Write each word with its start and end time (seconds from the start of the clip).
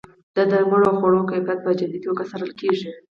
د 0.35 0.37
درملو 0.51 0.85
او 0.89 0.95
خوړو 0.99 1.27
کیفیت 1.31 1.59
په 1.65 1.71
جدي 1.79 1.99
توګه 2.05 2.21
څارل 2.29 2.51
کیږي. 2.59 2.89